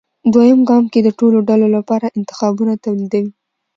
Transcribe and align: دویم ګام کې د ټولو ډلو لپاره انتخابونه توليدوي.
دویم 0.33 0.59
ګام 0.69 0.85
کې 0.91 0.99
د 1.03 1.09
ټولو 1.19 1.37
ډلو 1.49 1.67
لپاره 1.77 2.13
انتخابونه 2.17 2.73
توليدوي. 2.83 3.31